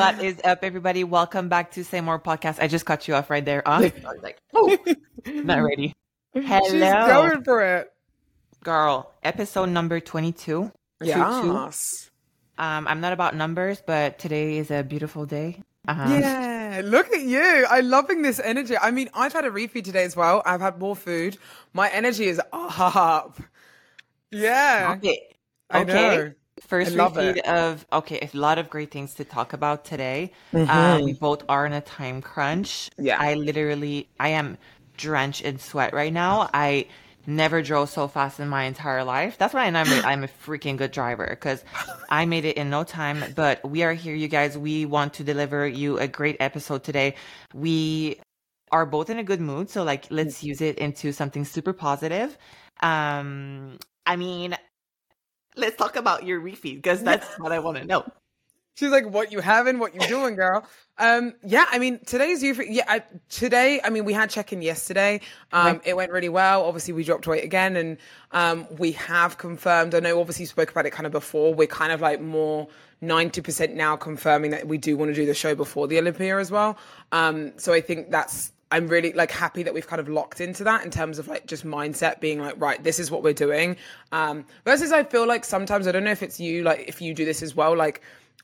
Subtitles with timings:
[0.00, 1.04] What is up, everybody?
[1.04, 2.56] Welcome back to Say More Podcast.
[2.58, 3.62] I just cut you off right there.
[3.66, 3.90] Huh?
[4.06, 4.74] I was like, oh,
[5.26, 5.92] not ready.
[6.32, 6.60] Hello.
[6.70, 7.92] She's going for it.
[8.64, 10.72] Girl, episode number 22.
[11.02, 12.08] Yes.
[12.56, 15.62] Um, I'm not about numbers, but today is a beautiful day.
[15.86, 17.66] Um, Yeah, look at you.
[17.68, 18.78] I'm loving this energy.
[18.78, 20.40] I mean, I've had a refeed today as well.
[20.46, 21.36] I've had more food.
[21.74, 23.38] My energy is up.
[24.30, 24.94] Yeah.
[24.96, 25.36] Okay.
[25.68, 25.92] I Okay.
[25.92, 26.32] know.
[26.60, 27.46] First repeat it.
[27.46, 30.32] of okay, a lot of great things to talk about today.
[30.52, 30.68] Mhm.
[30.68, 32.90] Um, we both are in a time crunch.
[32.98, 33.16] Yeah.
[33.18, 34.58] I literally I am
[34.96, 36.50] drenched in sweat right now.
[36.52, 36.86] I
[37.26, 39.36] never drove so fast in my entire life.
[39.38, 41.64] That's why I'm a, I'm a freaking good driver because
[42.08, 43.24] I made it in no time.
[43.34, 44.56] But we are here, you guys.
[44.56, 47.14] We want to deliver you a great episode today.
[47.54, 48.20] We
[48.72, 52.36] are both in a good mood, so like let's use it into something super positive.
[52.80, 54.56] Um, I mean,
[55.56, 58.04] let's talk about your refeed because that's what I want to know.
[58.74, 59.78] She's like, "What you having?
[59.78, 60.64] What you doing, girl?"
[60.96, 62.54] Um, yeah, I mean, today's you.
[62.54, 63.80] Yeah, I, today.
[63.84, 65.20] I mean, we had check in yesterday.
[65.52, 65.80] Um, Right.
[65.84, 66.64] it went really well.
[66.64, 67.98] Obviously, we dropped weight again, and
[68.32, 69.94] um, we have confirmed.
[69.94, 71.52] I know, obviously, you spoke about it kind of before.
[71.52, 72.68] We're kind of like more
[73.02, 76.38] ninety percent now confirming that we do want to do the show before the Olympia
[76.38, 76.78] as well.
[77.12, 78.52] Um, so I think that's.
[78.70, 81.46] I'm really like happy that we've kind of locked into that in terms of like
[81.46, 83.76] just mindset being like, right, this is what we're doing.
[84.12, 87.12] Um, versus I feel like sometimes I don't know if it's you, like if you
[87.14, 88.00] do this as well, like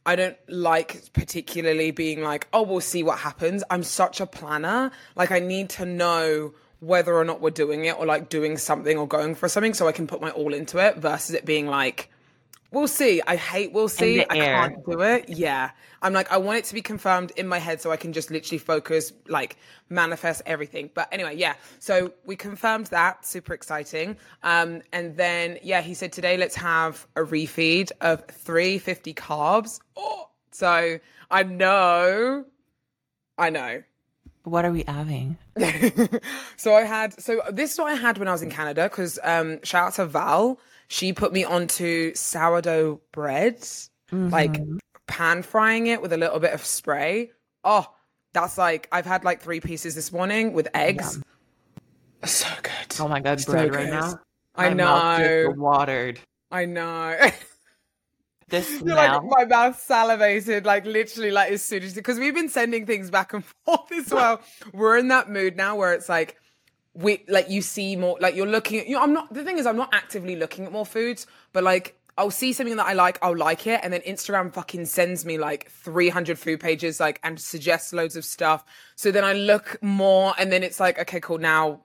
[0.07, 3.65] I don't like particularly being like, oh, we'll see what happens.
[3.69, 4.93] I'm such a planner.
[5.17, 8.97] Like, I need to know whether or not we're doing it or like doing something
[8.97, 11.67] or going for something so I can put my all into it versus it being
[11.67, 12.09] like,
[12.71, 13.23] we'll see.
[13.27, 14.23] I hate we'll see.
[14.23, 15.29] I can't do it.
[15.29, 15.71] Yeah.
[16.03, 18.31] I'm like, I want it to be confirmed in my head so I can just
[18.31, 19.57] literally focus, like
[19.89, 20.91] manifest everything.
[20.95, 21.55] But anyway, yeah.
[21.79, 23.25] So we confirmed that.
[23.27, 24.17] Super exciting.
[24.43, 29.81] Um, and then, yeah, he said today let's have a refeed of 350 carbs.
[29.97, 30.99] Oh, so
[31.31, 32.45] I know.
[33.39, 33.83] I know.
[34.47, 35.39] What are we having?
[36.57, 39.19] so I had so this is what I had when I was in Canada because
[39.25, 40.61] um shout out to Val.
[40.87, 43.67] She put me onto sourdough bread,
[44.13, 44.61] like
[45.09, 47.33] pan frying it with a little bit of spray.
[47.65, 47.93] Oh,
[48.35, 51.21] that's like I've had like three pieces this morning with eggs.
[52.25, 53.01] So good.
[53.01, 54.21] Oh my god, So bread right now.
[54.55, 55.61] I My mouth just know.
[55.61, 56.21] watered.
[56.53, 57.19] I know.
[58.49, 62.49] The You're like my mouth salivated, like literally, like as soon as because we've been
[62.49, 64.41] sending things back and forth as well.
[64.73, 66.37] We're in that mood now where it's like
[66.95, 68.87] we like you see more, like you're looking at.
[68.87, 69.33] You know, I'm not.
[69.33, 72.77] The thing is, I'm not actively looking at more foods, but like I'll see something
[72.77, 76.61] that I like, I'll like it, and then Instagram fucking sends me like 300 food
[76.61, 78.65] pages, like and suggests loads of stuff.
[78.95, 81.83] So then I look more, and then it's like, okay, cool, now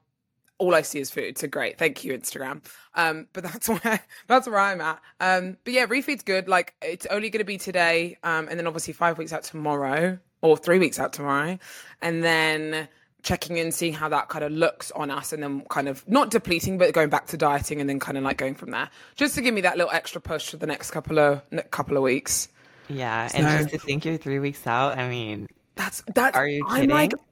[0.61, 1.38] all I see is food.
[1.38, 1.77] So great.
[1.77, 2.61] Thank you, Instagram.
[2.95, 5.01] Um, but that's where that's where I'm at.
[5.19, 6.47] Um, but yeah, refeed's good.
[6.47, 10.55] Like it's only gonna be today, um, and then obviously five weeks out tomorrow, or
[10.57, 11.57] three weeks out tomorrow,
[12.01, 12.88] and then
[13.23, 16.31] checking in, seeing how that kind of looks on us, and then kind of not
[16.31, 19.35] depleting, but going back to dieting, and then kind of like going from there, just
[19.35, 22.47] to give me that little extra push for the next couple of couple of weeks.
[22.88, 24.97] yeah, and So- just to think you're three weeks out.
[24.97, 26.35] I mean, That's that's.
[26.38, 27.25] Are you I'm like, kidding?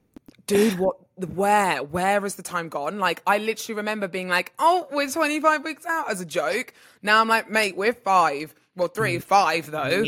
[0.47, 0.97] dude, what?
[1.25, 1.83] Where?
[1.83, 2.99] Where has the time gone?
[2.99, 6.73] Like, I literally remember being like, "Oh, we're 25 weeks out" as a joke.
[7.01, 8.53] Now I'm like, mate, we're five.
[8.75, 9.23] Well, three, Mm.
[9.23, 10.03] five though.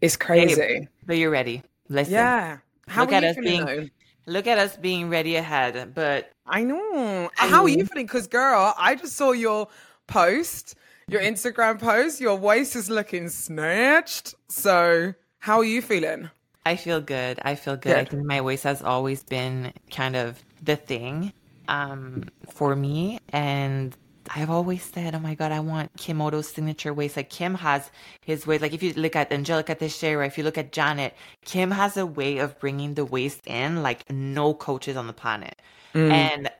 [0.00, 0.88] It's crazy.
[1.06, 1.62] but you're ready.
[1.88, 2.58] Listen, Yeah.
[2.86, 3.66] How Look are at you us feeling?
[3.66, 3.80] being-
[4.26, 4.32] though?
[4.32, 5.94] look at us being ready ahead.
[5.94, 7.30] But I know.
[7.34, 8.06] How are you feeling?
[8.06, 9.68] Because, girl, I just saw your
[10.06, 10.74] post,
[11.08, 12.20] your Instagram post.
[12.20, 14.34] Your waist is looking snatched.
[14.48, 16.30] So, how are you feeling?
[16.68, 17.38] I feel good.
[17.42, 17.96] I feel good.
[17.96, 21.32] I think my waist has always been kind of the thing
[21.66, 23.20] um, for me.
[23.30, 23.96] And
[24.28, 27.16] I've always said, oh my God, I want Kim Oddo's signature waist.
[27.16, 27.90] Like Kim has
[28.20, 28.60] his waist.
[28.60, 31.14] Like if you look at Angelica Teixeira, if you look at Janet,
[31.46, 35.56] Kim has a way of bringing the waist in like no coaches on the planet.
[35.94, 36.10] Mm.
[36.10, 36.50] And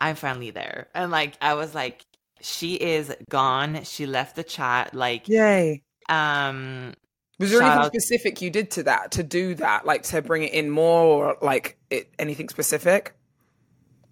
[0.00, 0.88] I'm finally there.
[0.96, 2.04] And like, I was like,
[2.40, 3.84] she is gone.
[3.84, 4.94] She left the chat.
[4.94, 5.82] Like, Yay.
[6.08, 6.94] um,
[7.38, 10.22] Was there Shout anything out- specific you did to that to do that, like to
[10.22, 13.14] bring it in more, or like it, anything specific?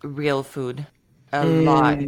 [0.02, 0.86] real food.
[1.32, 1.64] A Mm.
[1.64, 1.98] lot.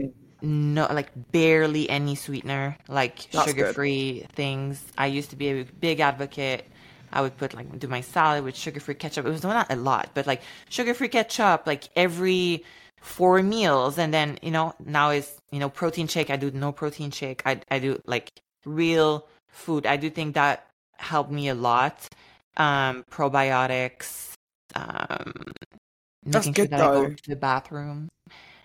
[0.40, 4.84] No, like barely any sweetener, like sugar free things.
[4.96, 6.64] I used to be a big advocate.
[7.12, 9.26] I would put like do my salad with sugar free ketchup.
[9.26, 12.64] It was not a lot, but like sugar free ketchup, like every
[13.00, 13.98] four meals.
[13.98, 16.30] And then, you know, now is, you know, protein shake.
[16.30, 17.42] I do no protein shake.
[17.44, 18.30] I, I do like
[18.64, 19.86] real food.
[19.86, 20.67] I do think that
[20.98, 22.08] helped me a lot.
[22.56, 24.32] Um, probiotics,
[24.74, 25.32] um,
[26.26, 27.14] That's making sure good, that I go though.
[27.14, 28.08] to the bathroom.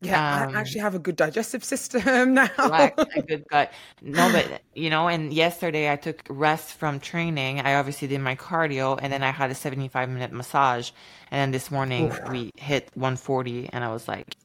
[0.01, 2.49] Yeah, Um, I actually have a good digestive system now.
[2.57, 3.71] Right, a good gut.
[4.01, 7.61] No, but you know, and yesterday I took rest from training.
[7.61, 10.91] I obviously did my cardio, and then I had a seventy-five minute massage.
[11.31, 14.35] And then this morning we hit one forty, and I was like,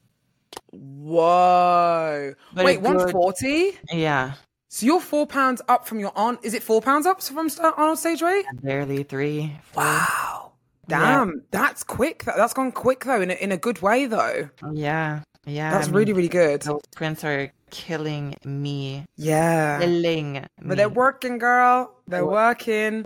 [0.72, 2.34] Whoa.
[2.52, 3.78] But Wait, 140?
[3.92, 4.34] yeah,
[4.68, 6.44] So you're four pounds up from your Arnold.
[6.44, 8.44] Is it four pounds up from Arnold stage weight?
[8.62, 9.56] barely three.
[9.72, 9.82] four.
[9.82, 10.52] Wow.
[10.88, 12.24] Damn, that's quick.
[12.24, 14.48] That, that's gone quick though, in a, in a good way though.
[14.72, 15.70] Yeah, yeah.
[15.70, 16.62] That's I mean, really, really good.
[16.62, 19.80] Those prints are killing me, Yeah.
[19.80, 20.42] killing me.
[20.62, 21.94] But they're working, girl.
[22.06, 23.04] They're working.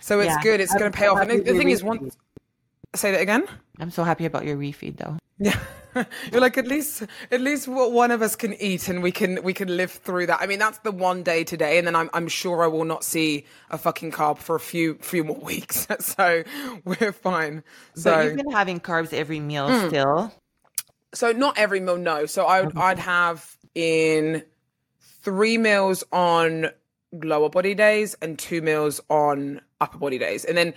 [0.00, 0.42] So it's Yeah.
[0.42, 0.60] good.
[0.60, 1.20] It's going to pay off.
[1.20, 2.10] And the thing is, one.
[2.94, 3.44] Say that again.
[3.80, 5.16] I'm so happy about your refeed, though.
[5.38, 5.58] Yeah,
[6.30, 9.54] you're like at least at least one of us can eat and we can we
[9.54, 10.38] can live through that.
[10.42, 13.04] I mean, that's the one day today, and then I'm I'm sure I will not
[13.04, 15.86] see a fucking carb for a few few more weeks.
[16.00, 16.42] so
[16.84, 17.64] we're fine.
[17.94, 19.88] So But you've been having carbs every meal Hmm.
[19.88, 20.32] still.
[21.14, 22.26] so not every meal, no.
[22.26, 24.44] So I would I'd have in
[25.22, 26.66] three meals on
[27.12, 30.74] lower body days and two meals on upper body days, and then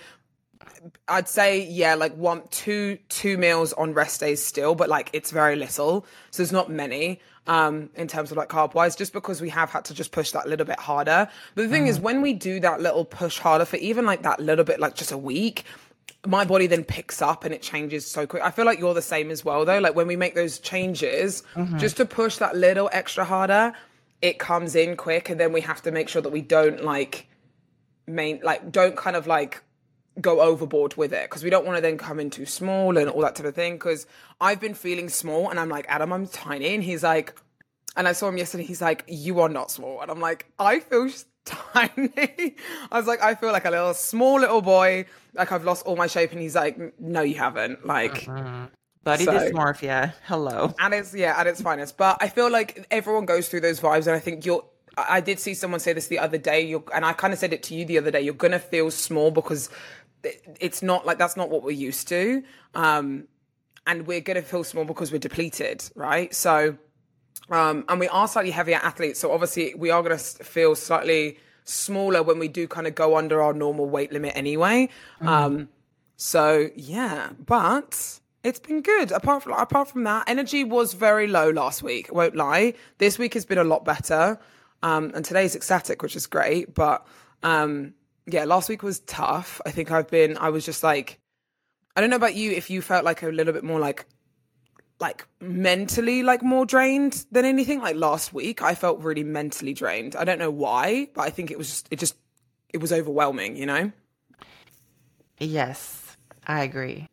[1.08, 5.32] I'd say yeah, like one, two, two meals on rest days still, but like it's
[5.32, 9.42] very little, so there's not many um in terms of like carb wise, just because
[9.42, 11.28] we have had to just push that little bit harder.
[11.56, 14.40] But the thing is, when we do that little push harder for even like that
[14.40, 15.66] little bit, like just a week,
[16.26, 18.44] my body then picks up and it changes so quick.
[18.44, 19.80] I feel like you're the same as well, though.
[19.80, 21.44] Like when we make those changes,
[21.78, 23.74] just to push that little extra harder,
[24.22, 27.28] it comes in quick, and then we have to make sure that we don't like
[28.08, 29.62] main like don't kind of like
[30.22, 33.10] go overboard with it because we don't want to then come in too small and
[33.10, 33.74] all that type of thing.
[33.74, 34.06] Because
[34.40, 37.36] I've been feeling small, and I'm like Adam, I'm tiny, and he's like,
[37.96, 38.64] and I saw him yesterday.
[38.64, 41.10] He's like, you are not small, and I'm like, I feel
[41.46, 42.56] tiny.
[42.92, 45.06] I was like, I feel like a little small little boy.
[45.34, 47.86] Like I've lost all my shape, and he's like, no, you haven't.
[47.86, 48.14] Like.
[48.26, 48.66] Mm-hmm.
[49.04, 50.14] Body So- dysmorphia.
[50.28, 50.74] Hello.
[50.80, 54.08] at its yeah at its finest but i feel like everyone goes through those vibes
[54.08, 54.64] and i think you're
[54.98, 57.52] i did see someone say this the other day you're and i kind of said
[57.52, 59.70] it to you the other day you're gonna feel small because
[60.60, 62.44] it's not like that's not what we're used to
[62.76, 63.28] um
[63.86, 66.78] and we're gonna feel small because we're depleted right so
[67.50, 72.24] um and we are slightly heavier athletes so obviously we are gonna feel slightly smaller
[72.24, 74.88] when we do kind of go under our normal weight limit anyway
[75.22, 75.68] um
[76.24, 79.12] so yeah, but it's been good.
[79.12, 82.10] Apart from apart from that, energy was very low last week.
[82.10, 82.76] I won't lie.
[82.98, 84.40] This week has been a lot better.
[84.82, 86.74] Um, and today's ecstatic, which is great.
[86.74, 87.06] But
[87.42, 87.94] um,
[88.26, 89.62] yeah, last week was tough.
[89.66, 90.38] I think I've been.
[90.38, 91.20] I was just like,
[91.96, 92.52] I don't know about you.
[92.52, 94.06] If you felt like a little bit more like,
[95.00, 97.82] like mentally like more drained than anything.
[97.82, 100.16] Like last week, I felt really mentally drained.
[100.16, 102.16] I don't know why, but I think it was just it just
[102.70, 103.58] it was overwhelming.
[103.58, 103.92] You know.
[105.40, 106.16] Yes,
[106.48, 107.10] I agree.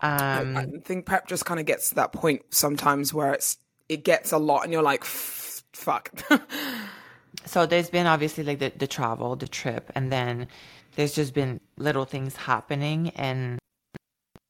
[0.00, 3.58] Um, I think prep just kind of gets to that point sometimes where it's
[3.88, 6.10] it gets a lot, and you're like, fuck.
[7.46, 10.48] so there's been obviously like the, the travel, the trip, and then
[10.96, 13.58] there's just been little things happening, and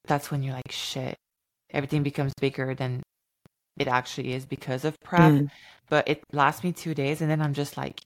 [0.05, 1.15] that's when you're like, shit,
[1.71, 3.03] everything becomes bigger than
[3.77, 5.33] it actually is because of prep.
[5.33, 5.49] Mm.
[5.89, 8.01] But it lasts me two days, and then I'm just like,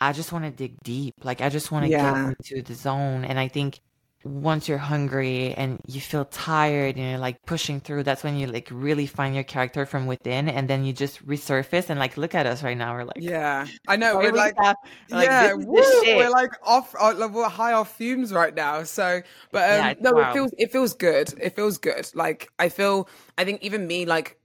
[0.00, 1.14] I just want to dig deep.
[1.22, 2.12] Like I just want to Yeah.
[2.34, 3.80] get into the zone, and I think
[4.24, 8.46] once you're hungry and you feel tired and you're like pushing through, that's when you
[8.46, 12.34] like really find your character from within, and then you just resurface and like look
[12.34, 12.94] at us right now.
[12.94, 14.16] We're like, yeah, I know.
[14.16, 14.76] We're we like, have-
[15.10, 16.94] like, yeah, this woo, we're like off.
[16.98, 18.82] Uh, we're high off fumes right now.
[18.84, 19.20] So,
[19.52, 21.32] but um, Yeah, no, it feels it feels good.
[21.40, 22.10] It feels good.
[22.14, 23.08] Like I feel.
[23.36, 24.38] I think even me, like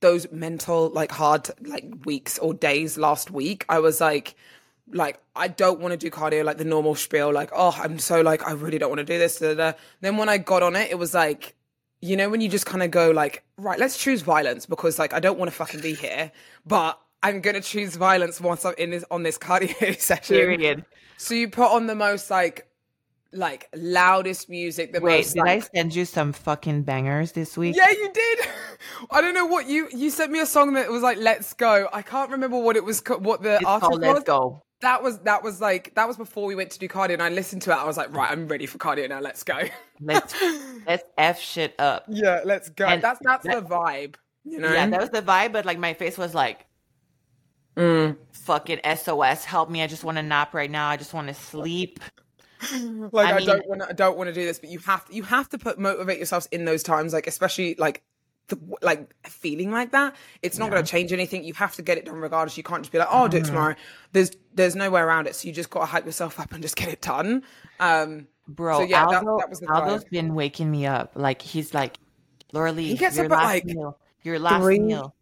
[0.00, 4.34] those mental, like hard, like weeks or days last week, I was like.
[4.92, 7.32] Like I don't want to do cardio like the normal spiel.
[7.32, 9.38] Like oh, I'm so like I really don't want to do this.
[9.38, 9.78] Da, da, da.
[10.00, 11.56] Then when I got on it, it was like
[12.00, 15.12] you know when you just kind of go like right let's choose violence because like
[15.12, 16.30] i don't want to fucking be here
[16.66, 20.84] but i'm gonna choose violence once i'm in this on this cardio session period.
[21.16, 22.68] so you put on the most like
[23.32, 27.76] like loudest music the Wait, most did I send you some fucking bangers this week?
[27.76, 28.38] yeah you did
[29.10, 31.88] i don't know what you you sent me a song that was like let's go
[31.92, 34.62] i can't remember what it was what the It's artist called was Let's Go.
[34.80, 37.28] That was that was like that was before we went to do cardio and i
[37.30, 39.58] listened to it i was like right i'm ready for cardio now let's go
[40.00, 40.34] Let's
[40.86, 42.04] let's f shit up.
[42.08, 45.22] yeah let's go And that's that's that- the vibe you know Yeah, that was the
[45.22, 46.66] vibe, but like my face was like,
[47.76, 48.16] Mm.
[48.32, 49.82] fucking SOS, help me!
[49.82, 50.88] I just want to nap right now.
[50.88, 52.00] I just want to sleep.
[52.72, 54.78] like I I, mean- don't want to I don't want to do this but you
[54.80, 58.02] have you have to put motivate yourselves in those times like especially like
[58.48, 61.98] the like feeling like that it's not going to change anything you have to get
[61.98, 63.74] it done regardless you can't just be like oh I'll do it tomorrow
[64.12, 66.62] there's there's no way around it so you just got to hype yourself up and
[66.62, 67.42] just get it done
[67.80, 70.10] um Bro, So, yeah, that- Aldo, that was the Aldo's vibe.
[70.10, 71.10] been waking me up.
[71.16, 71.96] Like he's like,
[72.52, 75.12] Laura Lee, He gets your up at, last like, meal, your last three- meal.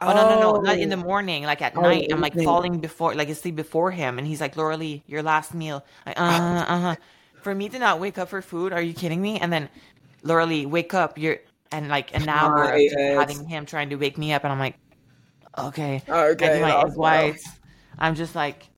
[0.00, 1.04] Oh, no, no, no, not in the Oh.
[1.04, 2.08] morning, like at Oh, night.
[2.10, 2.44] I'm like evening.
[2.44, 6.18] falling before, like asleep before him, and he's like, "Laura Lee, your last meal." Like,
[6.20, 6.96] uh, uh, huh.
[7.40, 9.38] For me to not wake up for food, are you kidding me?
[9.38, 9.68] And then,
[10.24, 11.16] Laura Lee, wake up!
[11.18, 11.38] You're
[11.72, 14.58] and like an hour of just having him trying to wake me up, and I'm
[14.58, 14.76] like,
[15.58, 17.46] okay, Okay, my egg whites.
[17.98, 18.68] I'm just like,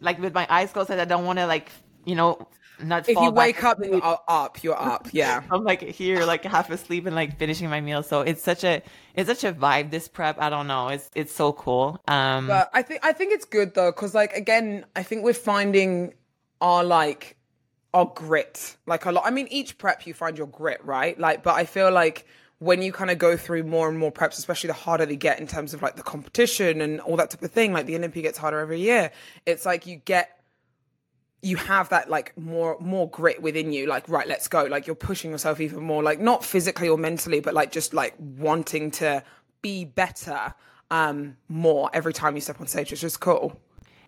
[0.00, 1.70] like with my eyes closed, I don't want to like,
[2.04, 2.48] you know,
[2.82, 3.08] not.
[3.08, 4.62] If you wake up, you're up.
[4.62, 5.08] You're up.
[5.12, 5.42] Yeah.
[5.50, 8.02] I'm like here, like half asleep and like finishing my meal.
[8.02, 8.82] So it's such a
[9.14, 9.90] it's such a vibe.
[9.90, 10.88] This prep, I don't know.
[10.88, 12.00] It's it's so cool.
[12.08, 15.34] Um, But I think I think it's good though, because like again, I think we're
[15.34, 16.14] finding
[16.60, 17.33] our like
[17.94, 18.76] our grit.
[18.86, 19.24] Like a lot.
[19.24, 21.18] I mean, each prep you find your grit, right?
[21.18, 22.26] Like, but I feel like
[22.58, 25.38] when you kind of go through more and more preps, especially the harder they get
[25.40, 28.22] in terms of like the competition and all that type of thing, like the Olympia
[28.22, 29.10] gets harder every year.
[29.46, 30.40] It's like you get
[31.44, 34.96] you have that like more more grit within you like right let's go like you're
[34.96, 39.22] pushing yourself even more like not physically or mentally but like just like wanting to
[39.60, 40.54] be better
[40.90, 43.60] um more every time you step on stage which is cool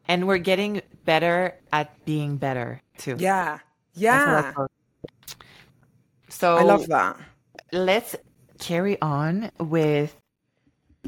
[0.08, 3.16] and we're getting better at being better too.
[3.18, 3.58] yeah
[3.96, 4.66] yeah I.
[6.28, 7.16] So i love that
[7.72, 8.16] Let's
[8.58, 10.14] carry on with.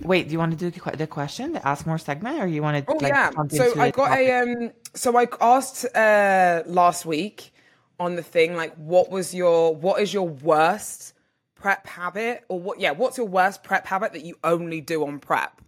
[0.03, 2.87] Wait, do you want to do the question, the ask more segment, or you want
[2.87, 2.93] to?
[2.93, 4.29] oh like, yeah so i got topic?
[4.29, 7.53] a um so i asked uh last week
[7.99, 11.15] on the thing like what was your what is your worst
[11.57, 15.19] prep habit or what yeah what's your worst prep habit that you only do on
[15.19, 15.61] prep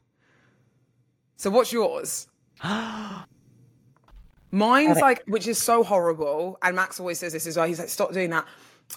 [1.36, 2.28] so what's yours
[4.50, 7.66] Mine's like, which is so horrible, and Max always says this as well.
[7.66, 8.46] He's like, stop doing that.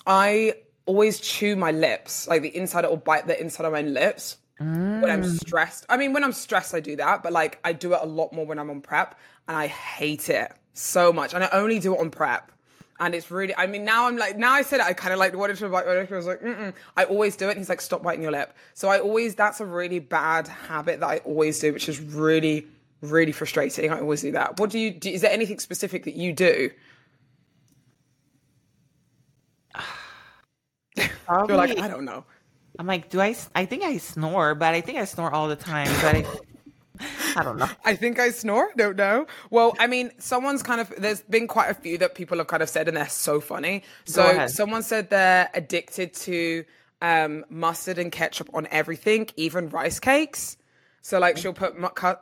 [0.07, 0.55] I
[0.85, 5.09] always chew my lips, like the inside or bite the inside of my lips when
[5.09, 5.85] I'm stressed.
[5.89, 8.33] I mean, when I'm stressed, I do that, but like I do it a lot
[8.33, 11.33] more when I'm on prep, and I hate it so much.
[11.33, 12.51] And I only do it on prep.
[12.99, 15.19] And it's really, I mean, now I'm like, now I said it, I kind of
[15.19, 16.11] like wanted to bite my lip.
[16.11, 17.51] I was like, mm I always do it.
[17.51, 18.55] And he's like, stop biting your lip.
[18.75, 22.67] So I always, that's a really bad habit that I always do, which is really,
[23.03, 23.91] really frustrating.
[23.91, 24.59] I always do that.
[24.59, 25.09] What do you do?
[25.09, 26.71] Is there anything specific that you do?
[30.97, 32.25] You're like, I don't know.
[32.79, 33.35] I'm like, do I?
[33.53, 35.87] I think I snore, but I think I snore all the time.
[36.01, 36.25] But I,
[37.35, 37.69] I don't know.
[37.85, 38.71] I think I snore.
[38.75, 39.27] Don't know.
[39.51, 40.91] Well, I mean, someone's kind of.
[40.97, 43.83] There's been quite a few that people have kind of said, and they're so funny.
[44.05, 46.65] So someone said they're addicted to
[47.01, 50.57] um, mustard and ketchup on everything, even rice cakes.
[51.01, 52.15] So like, she'll put mu- cu-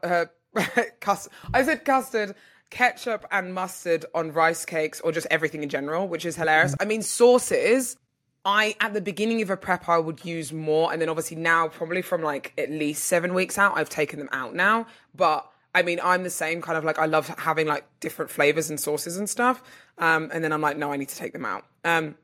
[0.55, 0.67] uh,
[0.99, 2.35] cus- I said custard.
[2.69, 6.73] Ketchup and mustard on rice cakes, or just everything in general, which is hilarious.
[6.79, 7.97] I mean, sauces.
[8.43, 11.67] I at the beginning of a prep I would use more, and then obviously now
[11.67, 14.87] probably from like at least seven weeks out I've taken them out now.
[15.13, 18.69] But I mean I'm the same kind of like I love having like different flavors
[18.69, 19.61] and sauces and stuff.
[19.99, 21.65] Um, and then I'm like no I need to take them out.
[21.83, 22.15] Um,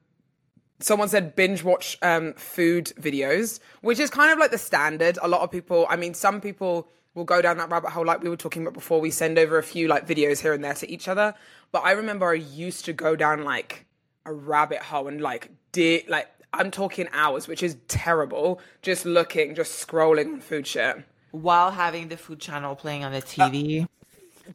[0.79, 5.17] someone said binge watch um, food videos, which is kind of like the standard.
[5.21, 8.21] A lot of people, I mean, some people will go down that rabbit hole, like
[8.21, 9.01] we were talking about before.
[9.01, 11.33] We send over a few like videos here and there to each other.
[11.71, 13.85] But I remember I used to go down like
[14.25, 18.61] a rabbit hole and like did like I'm talking hours, which is terrible.
[18.83, 21.03] Just looking, just scrolling on food shit.
[21.31, 23.87] While having the food channel playing on the TV.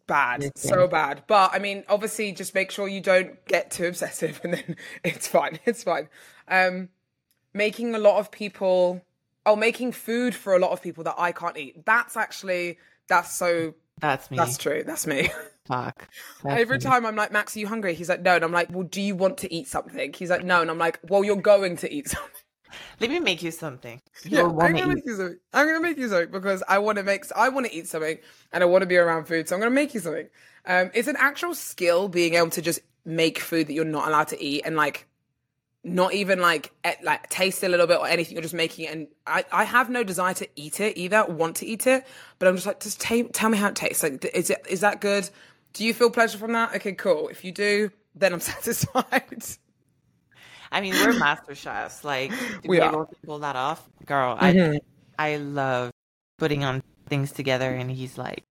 [0.07, 1.25] bad, so bad.
[1.26, 5.26] But I mean, obviously, just make sure you don't get too obsessive, and then it's
[5.26, 5.59] fine.
[5.66, 6.09] It's fine.
[6.47, 6.90] Um,
[7.52, 9.02] making a lot of people,
[9.47, 11.85] oh, making food for a lot of people that I can't eat.
[11.85, 13.75] That's actually that's so.
[14.01, 14.37] That's me.
[14.37, 14.83] That's true.
[14.85, 15.31] That's me.
[15.67, 16.09] Fuck.
[16.43, 16.83] That's Every me.
[16.83, 17.95] time I'm like, Max, are you hungry?
[17.95, 18.35] He's like, no.
[18.35, 20.13] And I'm like, well, do you want to eat something?
[20.13, 20.61] He's like, no.
[20.61, 22.31] And I'm like, well, you're going to eat something.
[23.01, 24.01] Let me make you something.
[24.25, 24.95] Yeah, You'll I'm gonna eat.
[24.95, 25.39] make you something.
[25.53, 27.25] I'm gonna make you something because I want to make.
[27.37, 28.19] I want to eat something,
[28.53, 29.47] and I want to be around food.
[29.49, 30.29] So I'm gonna make you something.
[30.67, 34.29] Um, it's an actual skill being able to just make food that you're not allowed
[34.29, 35.07] to eat, and like,
[35.85, 38.35] not even like et, like taste a little bit or anything.
[38.35, 41.57] You're just making it, and I I have no desire to eat it either, want
[41.57, 42.07] to eat it,
[42.39, 44.03] but I'm just like, just ta- tell me how it tastes.
[44.03, 45.29] Like, is it is that good?
[45.73, 46.75] Do you feel pleasure from that?
[46.77, 47.29] Okay, cool.
[47.29, 49.45] If you do, then I'm satisfied.
[50.71, 52.03] I mean, we're master chefs.
[52.03, 52.33] Like,
[52.65, 53.07] we are.
[53.27, 54.37] pull that off, girl.
[54.41, 54.81] I
[55.19, 55.91] I love
[56.39, 58.45] putting on things together, and he's like,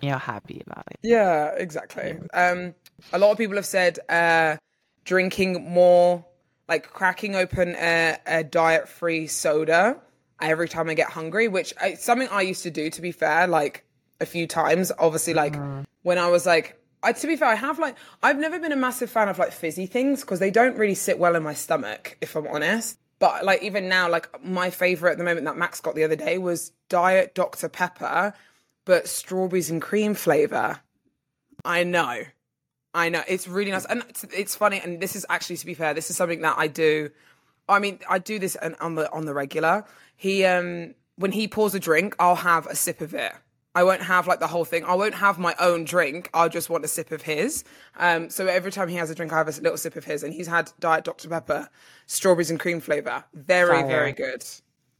[0.00, 0.98] you know, happy about it.
[1.02, 2.18] Yeah, exactly.
[2.34, 2.74] Um,
[3.12, 4.56] a lot of people have said uh,
[5.04, 6.24] drinking more,
[6.68, 10.00] like cracking open a, a diet-free soda
[10.40, 12.90] every time I get hungry, which I, something I used to do.
[12.90, 13.84] To be fair, like
[14.20, 14.92] a few times.
[14.98, 15.84] Obviously, like mm.
[16.02, 18.76] when I was like, I, to be fair, I have like I've never been a
[18.76, 22.16] massive fan of like fizzy things because they don't really sit well in my stomach,
[22.20, 22.98] if I'm honest.
[23.18, 26.16] But like even now, like my favorite at the moment that Max got the other
[26.16, 28.34] day was Diet Dr Pepper,
[28.84, 30.80] but strawberries and cream flavor.
[31.64, 32.22] I know.
[32.96, 33.22] I know.
[33.28, 33.84] It's really nice.
[33.84, 34.80] And it's, it's funny.
[34.82, 37.10] And this is actually, to be fair, this is something that I do.
[37.68, 39.84] I mean, I do this on on the on the regular.
[40.16, 43.32] He um when he pours a drink, I'll have a sip of it.
[43.74, 44.84] I won't have like the whole thing.
[44.84, 46.30] I won't have my own drink.
[46.32, 47.62] I'll just want a sip of his.
[47.98, 50.22] Um, so every time he has a drink, I have a little sip of his.
[50.22, 51.28] And he's had Diet Dr.
[51.28, 51.68] Pepper,
[52.06, 53.22] strawberries and cream flavor.
[53.34, 53.86] Very, Fire.
[53.86, 54.42] very good.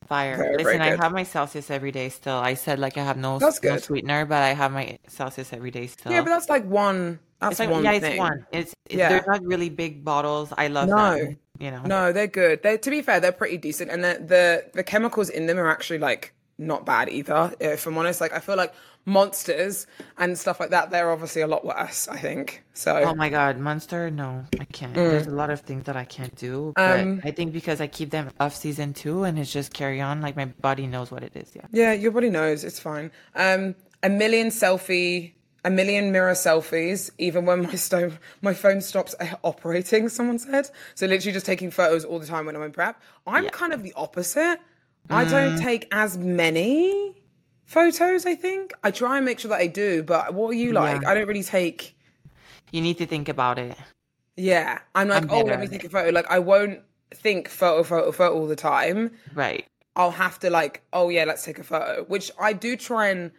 [0.06, 0.36] Fire.
[0.36, 2.36] Very, Listen, very I have my Celsius every day still.
[2.36, 5.70] I said like I have no, That's no sweetener, but I have my Celsius every
[5.70, 6.12] day still.
[6.12, 7.18] Yeah, but that's like one.
[7.40, 8.12] That's it's like one yeah, thing.
[8.12, 8.46] it's one.
[8.52, 9.08] It's, it's Yeah.
[9.10, 10.52] they're not really big bottles.
[10.56, 11.16] I love No.
[11.16, 11.38] them.
[11.58, 11.82] You know.
[11.84, 12.62] No, they're good.
[12.62, 15.98] They, to be fair, they're pretty decent, and the the chemicals in them are actually
[15.98, 17.52] like not bad either.
[17.60, 18.72] If I'm honest, like I feel like
[19.04, 19.86] monsters
[20.18, 22.08] and stuff like that, they're obviously a lot worse.
[22.08, 22.96] I think so.
[22.96, 24.10] Oh my god, Monster?
[24.10, 24.94] No, I can't.
[24.94, 26.72] There's a lot of things that I can't do.
[26.74, 27.02] But Mm.
[27.02, 30.20] Um, I think because I keep them off season two and it's just carry on,
[30.20, 31.52] like my body knows what it is.
[31.54, 31.66] Yeah.
[31.72, 33.10] Yeah, your body knows it's fine.
[33.34, 35.32] Um, a million selfie,
[35.64, 40.08] a million mirror selfies, even when my stove, my phone stops operating.
[40.08, 41.06] Someone said so.
[41.06, 43.00] Literally, just taking photos all the time when I'm in prep.
[43.26, 43.50] I'm Yeah.
[43.50, 44.58] kind of the opposite.
[45.10, 45.62] I don't mm.
[45.62, 47.14] take as many
[47.64, 48.26] photos.
[48.26, 50.02] I think I try and make sure that I do.
[50.02, 51.02] But what are you like?
[51.02, 51.10] Yeah.
[51.10, 51.96] I don't really take.
[52.72, 53.76] You need to think about it.
[54.36, 56.10] Yeah, I'm like, I'm oh, let me take a photo.
[56.10, 56.80] Like, I won't
[57.14, 59.12] think photo, photo, photo all the time.
[59.34, 59.64] Right.
[59.94, 63.30] I'll have to like, oh yeah, let's take a photo, which I do try and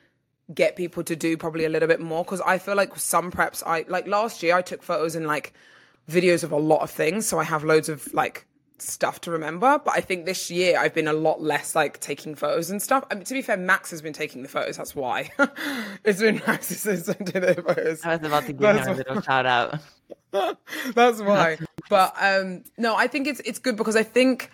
[0.54, 3.62] get people to do probably a little bit more because I feel like some preps
[3.66, 5.54] I like last year I took photos and like
[6.10, 8.48] videos of a lot of things, so I have loads of like
[8.82, 9.80] stuff to remember.
[9.84, 13.04] But I think this year I've been a lot less like taking photos and stuff.
[13.10, 14.78] I mean, to be fair, Max has been taking the photos.
[14.78, 15.32] That's why
[16.04, 18.06] it's been Max who's taking the photos.
[18.06, 19.80] I was about to give That's him a little shout out.
[20.94, 21.58] That's why.
[21.90, 24.52] But um no, I think it's it's good because I think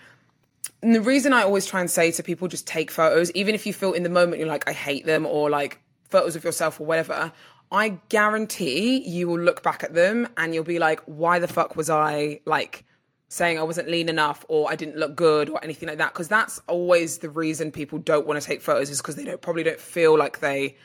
[0.81, 3.73] the reason I always try and say to people just take photos, even if you
[3.73, 6.85] feel in the moment you're like, I hate them or like photos of yourself or
[6.85, 7.31] whatever,
[7.71, 11.75] I guarantee you will look back at them and you'll be like, why the fuck
[11.75, 12.85] was I like
[13.33, 16.13] saying I wasn't lean enough or I didn't look good or anything like that?
[16.13, 19.41] Because that's always the reason people don't want to take photos is because they don't
[19.41, 20.77] probably don't feel like they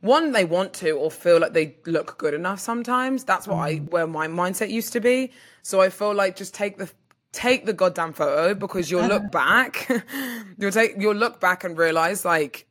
[0.00, 3.24] one they want to or feel like they look good enough sometimes.
[3.24, 5.32] That's what i where my mindset used to be.
[5.62, 6.90] So i feel like just take the
[7.32, 9.90] take the goddamn photo because you'll look back
[10.58, 12.66] you'll take you'll look back and realize like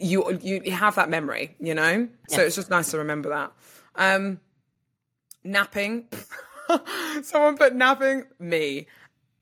[0.00, 2.08] you you you have that memory you know?
[2.28, 3.52] So it's just nice to remember that.
[3.94, 4.40] Um
[5.44, 6.08] napping
[7.22, 8.86] someone put napping me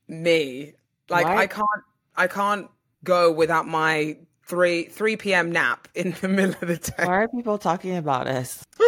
[0.07, 0.73] me
[1.09, 1.37] like What?
[1.37, 1.83] i can't
[2.15, 2.69] i can't
[3.03, 7.27] go without my 3 3 p.m nap in the middle of the day Why are
[7.27, 8.63] people talking about us?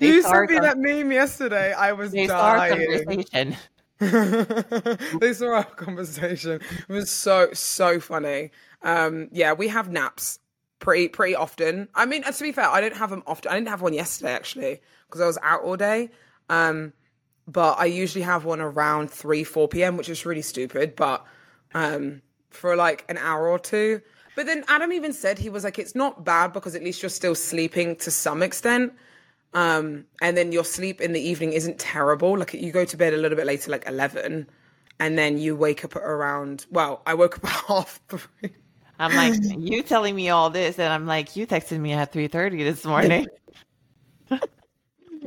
[0.00, 3.56] you sent me that meme yesterday i was They dying conversation.
[4.00, 6.60] they saw our conversation.
[6.88, 8.50] It was so so funny.
[8.82, 10.38] Um, yeah, we have naps
[10.78, 11.88] pretty pretty often.
[11.96, 13.50] I mean, uh, to be fair, I don't have them often.
[13.50, 16.10] I didn't have one yesterday actually because I was out all day.
[16.48, 16.92] Um,
[17.48, 20.94] but I usually have one around three four p.m., which is really stupid.
[20.94, 21.24] But
[21.74, 24.00] um, for like an hour or two.
[24.36, 27.08] But then Adam even said he was like, it's not bad because at least you're
[27.08, 28.92] still sleeping to some extent
[29.54, 33.14] um and then your sleep in the evening isn't terrible like you go to bed
[33.14, 34.46] a little bit later like 11
[35.00, 38.50] and then you wake up at around well i woke up at half three
[39.00, 42.64] I'm like, you telling me all this, and I'm like, you texted me at 3:30
[42.64, 43.28] this morning.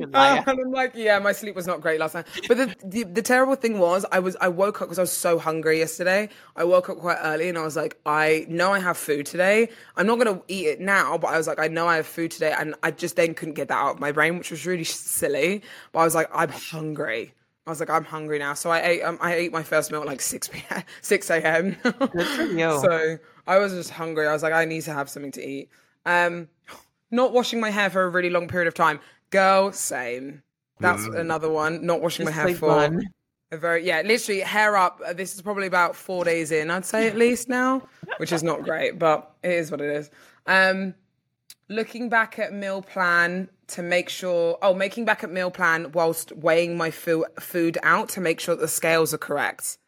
[0.02, 3.02] You and i'm like yeah my sleep was not great last night but the, the
[3.04, 6.28] the terrible thing was i was i woke up because i was so hungry yesterday
[6.56, 9.68] i woke up quite early and i was like i know i have food today
[9.96, 12.06] i'm not going to eat it now but i was like i know i have
[12.06, 14.66] food today and i just then couldn't get that out of my brain which was
[14.66, 14.84] really
[15.18, 15.62] silly
[15.92, 17.34] but i was like i'm hungry
[17.66, 19.02] I was like, I'm hungry now, so I ate.
[19.02, 20.82] Um, I ate my first meal at like six p.m.
[21.00, 21.76] six a.m.
[21.82, 22.62] Good for you.
[22.82, 24.26] So I was just hungry.
[24.26, 25.68] I was like, I need to have something to eat.
[26.04, 26.48] Um,
[27.10, 28.98] not washing my hair for a really long period of time.
[29.32, 30.42] Girl, same.
[30.78, 31.84] That's another one.
[31.84, 33.02] Not washing my hair for one.
[33.50, 35.00] a very yeah, literally hair up.
[35.04, 37.82] Uh, This is probably about four days in, I'd say at least now,
[38.18, 40.10] which is not great, but it is what it is.
[40.46, 40.94] Um,
[41.68, 44.58] looking back at meal plan to make sure.
[44.60, 48.54] Oh, making back at meal plan whilst weighing my fu- food out to make sure
[48.54, 49.78] that the scales are correct.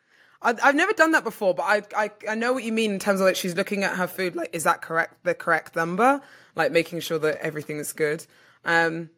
[0.42, 2.98] I, I've never done that before, but I, I I know what you mean in
[2.98, 4.36] terms of like she's looking at her food.
[4.36, 5.24] Like, is that correct?
[5.24, 6.20] The correct number?
[6.54, 8.24] Like making sure that everything is good.
[8.64, 9.10] Um,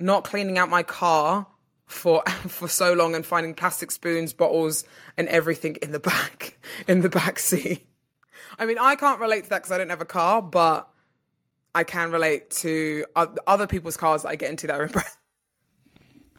[0.00, 1.46] not cleaning out my car
[1.86, 4.84] for for so long and finding plastic spoons, bottles,
[5.16, 6.58] and everything in the back
[6.88, 7.86] in the back seat.
[8.58, 10.88] I mean, I can't relate to that because I don't have a car, but
[11.74, 14.92] I can relate to other people's cars that I get into that are in.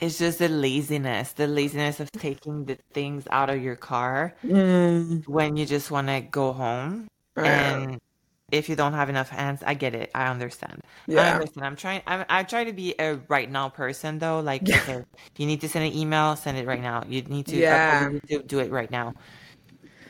[0.02, 5.28] It's just the laziness, the laziness of taking the things out of your car Mm.
[5.28, 7.08] when you just want to go home.
[7.36, 8.02] And
[8.52, 10.12] if you don't have enough hands, I get it.
[10.16, 10.82] I understand.
[11.16, 11.32] I Yeah.
[11.32, 11.66] understand.
[11.66, 12.02] I'm trying.
[12.08, 14.40] I'm, I try to be a right now person though.
[14.42, 15.04] Like, okay,
[15.38, 17.04] you need to send an email, send it right now.
[17.08, 17.78] You need to, Yeah.
[17.90, 19.14] uh, you need to do it right now.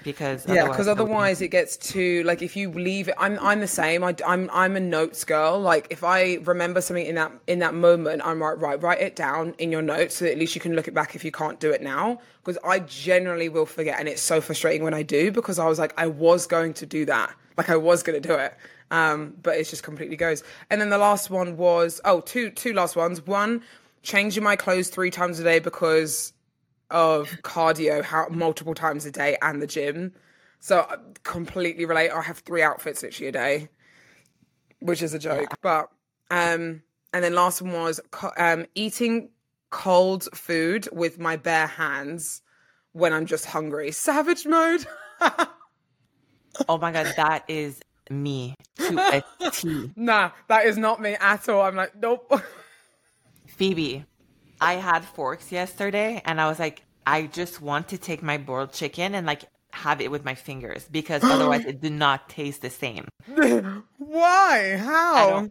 [0.03, 3.15] Because yeah, because otherwise it gets too like if you leave it.
[3.17, 4.03] I'm I'm the same.
[4.03, 5.59] I, I'm I'm a notes girl.
[5.59, 8.57] Like if I remember something in that in that moment, I'm right.
[8.57, 11.15] Right, write it down in your notes so at least you can look it back
[11.15, 12.19] if you can't do it now.
[12.43, 15.79] Because I generally will forget, and it's so frustrating when I do because I was
[15.79, 17.33] like I was going to do that.
[17.57, 18.55] Like I was going to do it.
[18.91, 20.43] Um, but it just completely goes.
[20.69, 23.25] And then the last one was oh two two last ones.
[23.25, 23.61] One,
[24.03, 26.33] changing my clothes three times a day because
[26.91, 30.13] of cardio how multiple times a day and the gym.
[30.59, 32.11] So I completely relate.
[32.11, 33.69] I have three outfits literally a day,
[34.79, 35.47] which is a joke.
[35.49, 35.55] Yeah.
[35.61, 35.89] But
[36.29, 37.99] um, and then last one was
[38.37, 39.29] um eating
[39.69, 42.41] cold food with my bare hands
[42.93, 43.91] when I'm just hungry.
[43.91, 44.85] Savage mode.
[45.21, 49.91] oh my god, that is me to a T.
[49.95, 51.61] Nah, that is not me at all.
[51.61, 52.31] I'm like, nope.
[53.47, 54.05] Phoebe,
[54.61, 58.71] I had forks yesterday and I was like, I just want to take my boiled
[58.71, 59.43] chicken and like
[59.73, 63.07] have it with my fingers because otherwise it did not taste the same.
[63.97, 64.77] Why?
[64.77, 65.49] How?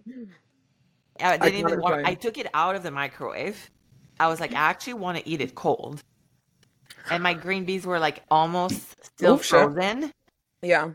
[1.19, 3.71] I, I didn't I even want I took it out of the microwave.
[4.21, 6.03] I was like, I actually want to eat it cold.
[7.11, 10.13] And my green beans were like almost still frozen.
[10.63, 10.91] Yeah.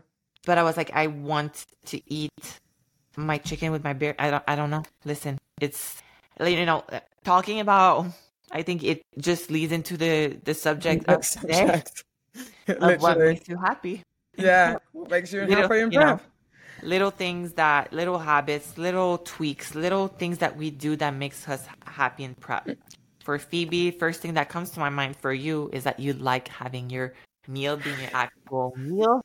[0.46, 2.60] But I was like, I want to eat
[3.16, 4.14] my chicken with my beer.
[4.18, 4.84] I don't I don't know.
[5.04, 6.00] Listen, it's
[6.40, 6.84] you know,
[7.24, 8.06] talking about
[8.52, 12.04] I think it just leads into the the subject of subject.
[12.68, 14.02] of what makes you happy.
[14.36, 16.20] Yeah, makes you little, happy and you know,
[16.82, 21.66] little things that little habits, little tweaks, little things that we do that makes us
[21.84, 22.68] happy and prep.
[23.20, 26.48] For Phoebe, first thing that comes to my mind for you is that you like
[26.48, 27.14] having your
[27.48, 29.20] meal being an actual meal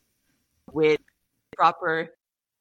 [0.73, 0.99] with
[1.55, 2.09] proper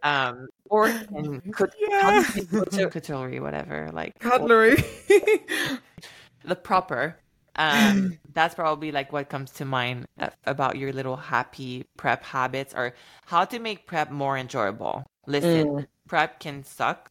[0.02, 2.22] um or and cook, yeah.
[2.90, 4.76] cutlery, whatever, like cutlery.
[6.44, 7.16] the proper.
[7.56, 10.06] Um, that's probably like what comes to mind
[10.46, 12.94] about your little happy prep habits or
[13.26, 15.04] how to make prep more enjoyable.
[15.26, 15.86] Listen, mm.
[16.08, 17.10] prep can suck.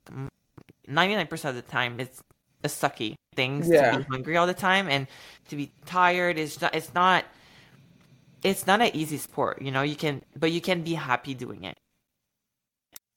[0.88, 2.24] 99% of the time, it's
[2.64, 3.92] a sucky thing yeah.
[3.92, 5.08] to be hungry all the time and
[5.50, 6.40] to be tired.
[6.40, 7.26] It's not, it's not,
[8.42, 11.66] it's not an easy sport, you know, you can, but you can be happy doing
[11.66, 11.78] it.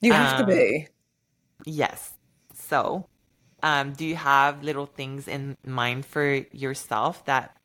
[0.03, 0.89] You have um, to be.
[1.65, 2.13] Yes.
[2.55, 3.07] So,
[3.63, 7.57] um, do you have little things in mind for yourself that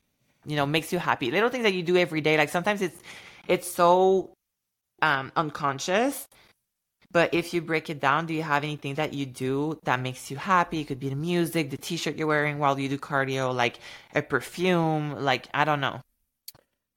[0.46, 1.30] you know makes you happy?
[1.30, 2.38] Little things that you do every day.
[2.38, 3.02] Like sometimes it's
[3.48, 4.30] it's so
[5.02, 6.28] um, unconscious.
[7.10, 10.30] But if you break it down, do you have anything that you do that makes
[10.30, 10.80] you happy?
[10.80, 13.80] It could be the music, the t-shirt you're wearing while you do cardio, like
[14.14, 16.02] a perfume, like I don't know.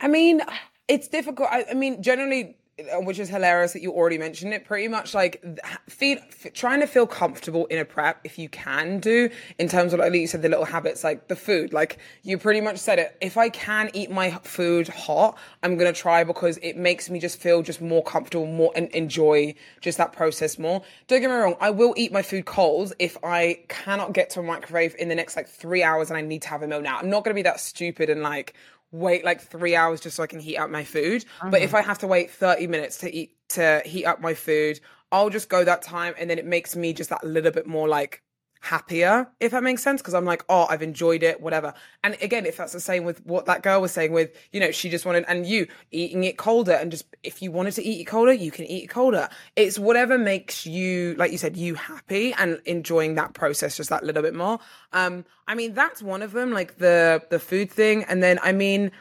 [0.02, 0.42] I mean,
[0.88, 1.48] it's difficult.
[1.50, 4.64] I, I mean, generally Uh, which is hilarious that you already mentioned it.
[4.66, 5.44] Pretty much like
[5.90, 6.20] feed
[6.54, 9.30] trying to feel comfortable in a prep if you can do
[9.60, 12.62] in terms of like you said the little habits like the food like you pretty
[12.62, 13.18] much said it.
[13.20, 17.40] If i can eat my food hot i'm gonna try because it makes me just
[17.40, 20.82] feel just more comfortable more and enjoy just that process more.
[21.08, 24.40] Don't get me wrong i will eat my food cold if i cannot get to
[24.40, 26.82] a microwave in the next like three hours and i need to have a meal
[26.82, 26.98] now.
[26.98, 28.54] I'm not gonna be that stupid and like
[28.92, 31.24] wait like three hours just so I can heat up my food.
[31.24, 31.50] Mm-hmm.
[31.50, 34.80] But if I have to wait 30 minutes to eat to heat up my food,
[35.12, 37.88] I'll just go that time and then it makes me just that little bit more
[37.88, 38.22] like
[38.64, 40.02] happier, if that makes sense.
[40.02, 41.74] Cause I'm like, oh, I've enjoyed it, whatever.
[42.04, 44.72] And again, if that's the same with what that girl was saying with, you know,
[44.72, 48.02] she just wanted, and you eating it colder and just, if you wanted to eat
[48.02, 49.30] it colder, you can eat it colder.
[49.56, 54.04] It's whatever makes you, like you said, you happy and enjoying that process just that
[54.04, 54.60] little bit more.
[54.94, 58.04] Um, I mean, that's one of them, like the, the food thing.
[58.04, 58.92] And then, I mean,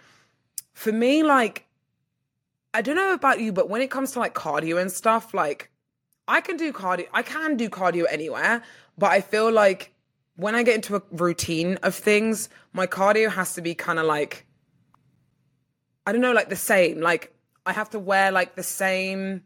[0.73, 1.67] for me, like,
[2.73, 5.71] I don't know about you, but when it comes to like cardio and stuff, like,
[6.29, 7.09] I can do cardio.
[7.13, 8.63] I can do cardio anywhere,
[9.01, 9.95] but I feel like
[10.37, 14.05] when I get into a routine of things, my cardio has to be kind of
[14.05, 14.47] like,
[16.07, 17.01] I don't know, like the same.
[17.01, 17.35] Like
[17.65, 19.43] I have to wear like the same.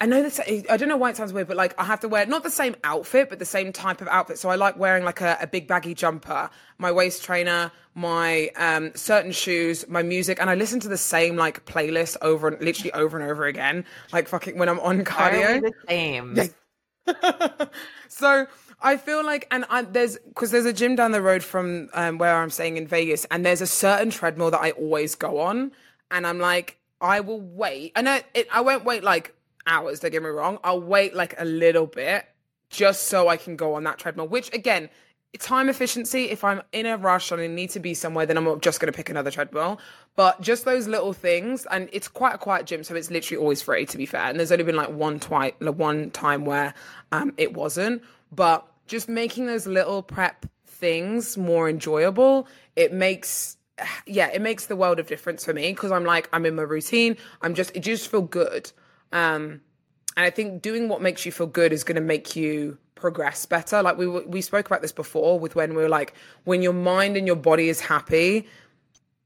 [0.00, 0.40] I know this.
[0.68, 2.50] I don't know why it sounds weird, but like I have to wear not the
[2.50, 4.36] same outfit, but the same type of outfit.
[4.36, 8.90] So I like wearing like a, a big baggy jumper, my waist trainer, my um,
[8.96, 12.92] certain shoes, my music, and I listen to the same like playlist over and literally
[12.94, 13.84] over and over again.
[14.12, 15.62] Like fucking when I'm on cardio.
[15.62, 16.34] the same.
[18.08, 18.46] so
[18.80, 22.18] I feel like, and I, there's because there's a gym down the road from um,
[22.18, 25.72] where I'm staying in Vegas, and there's a certain treadmill that I always go on,
[26.10, 29.34] and I'm like, I will wait, and I it, I won't wait like
[29.66, 30.00] hours.
[30.00, 32.26] Don't get me wrong, I'll wait like a little bit
[32.70, 34.28] just so I can go on that treadmill.
[34.28, 34.88] Which again,
[35.38, 36.24] time efficiency.
[36.30, 38.92] If I'm in a rush and I need to be somewhere, then I'm just going
[38.92, 39.80] to pick another treadmill.
[40.16, 43.62] But just those little things, and it's quite a quiet gym, so it's literally always
[43.62, 43.86] free.
[43.86, 46.74] To be fair, and there's only been like one like one time where
[47.12, 48.02] um, it wasn't.
[48.32, 53.56] But just making those little prep things more enjoyable, it makes
[54.06, 56.62] yeah, it makes the world of difference for me because I'm like I'm in my
[56.62, 57.16] routine.
[57.42, 58.72] I'm just it just feel good.
[59.12, 59.60] Um,
[60.16, 63.46] and I think doing what makes you feel good is going to make you progress
[63.46, 63.82] better.
[63.82, 67.16] Like we we spoke about this before with when we were like when your mind
[67.16, 68.46] and your body is happy,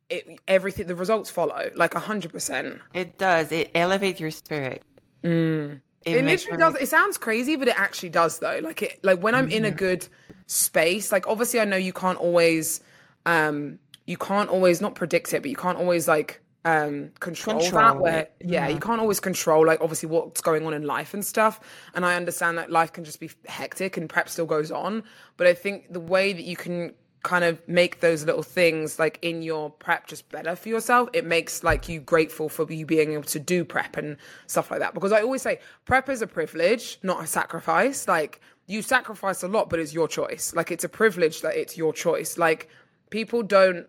[0.08, 2.80] it, everything the results follow like a hundred percent.
[2.92, 3.52] It does.
[3.52, 4.82] It elevates your spirit.
[5.22, 5.80] Mm.
[6.04, 6.76] It, it literally does.
[6.76, 8.60] It sounds crazy, but it actually does though.
[8.62, 9.56] Like it, like when I'm mm-hmm.
[9.56, 10.06] in a good
[10.46, 11.12] space.
[11.12, 12.80] Like obviously, I know you can't always,
[13.26, 17.82] um, you can't always not predict it, but you can't always like um control, control
[17.82, 21.24] that where yeah, you can't always control like obviously what's going on in life and
[21.24, 21.60] stuff.
[21.94, 25.02] And i understand that life can just be hectic and prep still goes on.
[25.36, 29.18] But i think the way that you can kind of make those little things like
[29.22, 33.12] in your prep just better for yourself it makes like you grateful for you being
[33.14, 34.94] able to do prep and stuff like that.
[34.94, 38.08] Because i always say prep is a privilege not a sacrifice.
[38.08, 40.54] Like you sacrifice a lot but it's your choice.
[40.54, 42.38] Like it's a privilege that it's your choice.
[42.38, 42.68] Like
[43.10, 43.86] people don't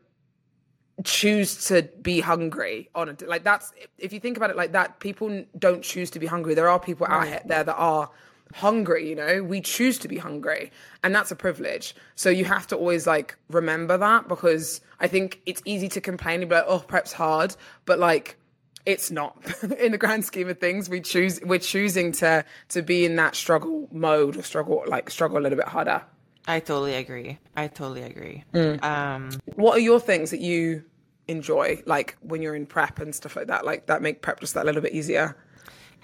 [1.04, 5.00] choose to be hungry on it like that's if you think about it like that
[5.00, 6.54] people don't choose to be hungry.
[6.54, 8.10] There are people out there that are
[8.54, 9.44] hungry you know?
[9.44, 10.72] We choose to be hungry
[11.04, 11.96] and that's a privilege.
[12.16, 16.42] So you have to always like remember that because i think it's easy to complain
[16.42, 17.56] and be like oh prep's hard
[17.86, 18.38] but like
[18.86, 19.36] it's not.
[19.80, 23.36] In the grand scheme of things we choose we're choosing to to be in that
[23.36, 26.04] struggle mode or struggle like struggle a little bit harder
[26.48, 27.40] I totally agree.
[27.56, 28.44] I totally agree.
[28.54, 28.84] Mm.
[28.84, 30.84] Um, what are your things that you
[31.28, 33.66] enjoy, like when you're in prep and stuff like that?
[33.66, 35.38] Like that make prep just that little bit easier.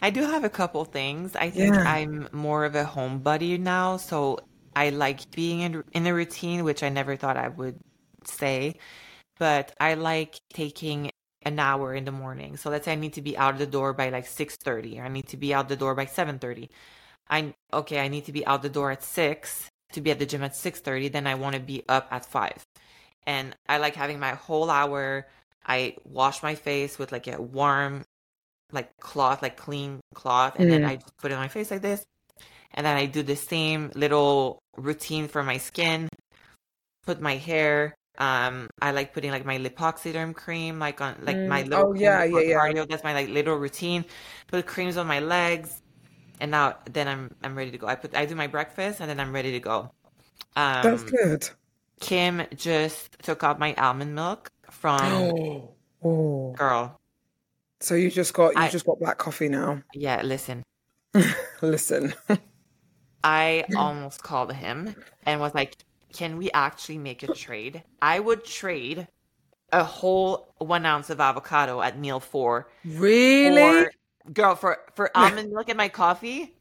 [0.01, 1.35] I do have a couple things.
[1.35, 1.83] I think yeah.
[1.83, 4.39] I'm more of a homebody now, so
[4.75, 7.79] I like being in in a routine, which I never thought I would
[8.25, 8.75] say.
[9.37, 11.11] But I like taking
[11.43, 12.57] an hour in the morning.
[12.57, 14.99] So let's say I need to be out of the door by like six thirty,
[14.99, 16.71] or I need to be out the door by seven thirty.
[17.29, 20.25] I okay, I need to be out the door at six to be at the
[20.25, 22.65] gym at 6:30, then I want to be up at 5.
[23.27, 25.27] And I like having my whole hour.
[25.65, 28.03] I wash my face with like a warm
[28.71, 30.71] like cloth, like clean cloth, and mm.
[30.71, 32.03] then I just put it on my face like this.
[32.73, 36.07] And then I do the same little routine for my skin.
[37.05, 37.93] Put my hair.
[38.17, 41.47] Um, I like putting like my lipoxyderm cream, like on like mm.
[41.47, 41.89] my little.
[41.89, 42.57] Oh yeah, yeah, yeah.
[42.59, 42.87] Cardio.
[42.87, 44.05] That's my like little routine.
[44.47, 45.81] Put creams on my legs
[46.41, 47.87] and now then I'm I'm ready to go.
[47.87, 49.91] I put I do my breakfast and then I'm ready to go.
[50.57, 51.49] Um, That's good.
[52.01, 56.53] Kim just took out my almond milk from oh, oh.
[56.57, 56.99] girl.
[57.79, 59.81] So you just got you I, just got black coffee now.
[59.93, 60.63] Yeah, listen.
[61.61, 62.13] listen.
[63.23, 65.77] I almost called him and was like,
[66.11, 67.83] "Can we actually make a trade?
[68.01, 69.07] I would trade
[69.71, 72.69] a whole one ounce of avocado at meal four.
[72.83, 73.87] Really?
[74.33, 76.53] Girl for for almond milk in my coffee.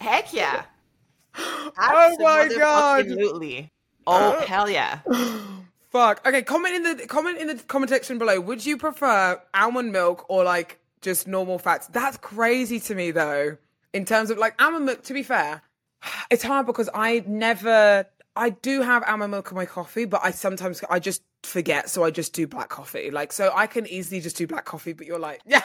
[0.00, 0.64] Heck yeah!
[1.36, 3.00] oh my god!
[3.00, 3.70] Absolutely.
[4.06, 5.00] Oh hell yeah!
[5.90, 6.26] Fuck.
[6.26, 8.40] Okay, comment in the comment in the comment section below.
[8.40, 11.88] Would you prefer almond milk or like just normal fats?
[11.88, 13.56] That's crazy to me though.
[13.92, 15.62] In terms of like almond milk, to be fair,
[16.30, 18.06] it's hard because I never.
[18.36, 22.04] I do have almond milk in my coffee, but I sometimes I just forget, so
[22.04, 23.10] I just do black coffee.
[23.10, 24.92] Like, so I can easily just do black coffee.
[24.92, 25.62] But you're like, yeah,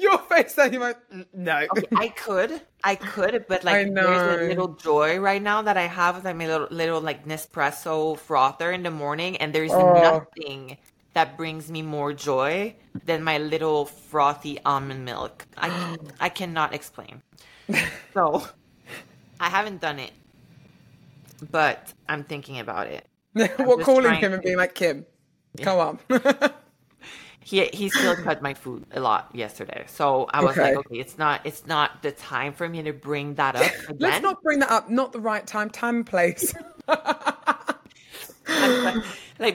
[0.00, 0.96] your face that you might
[1.32, 1.66] no.
[1.76, 5.86] Okay, I could, I could, but like there's a little joy right now that I
[5.86, 9.92] have with like my little little like Nespresso frother in the morning, and there's oh.
[9.94, 10.78] nothing
[11.12, 15.46] that brings me more joy than my little frothy almond milk.
[15.56, 17.22] I I cannot explain.
[18.12, 18.42] So
[19.38, 20.10] I haven't done it,
[21.52, 23.06] but I'm thinking about it.
[23.34, 25.06] We're calling him and being like Kim,
[25.54, 25.64] yeah.
[25.64, 25.98] come on
[27.42, 29.84] he he still cut my food a lot yesterday.
[29.88, 30.62] So I was okay.
[30.62, 33.96] like, okay, it's not it's not the time for me to bring that up again.
[33.98, 34.90] Let's not bring that up.
[34.90, 36.54] Not the right time, time place.
[36.86, 36.98] like,